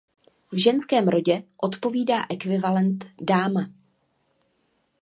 V 0.51 0.57
ženském 0.57 1.07
rodě 1.07 1.43
odpovídá 1.57 2.25
ekvivalent 2.29 3.05
dáma. 3.21 3.69